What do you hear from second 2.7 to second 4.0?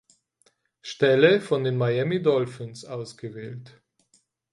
ausgewählt.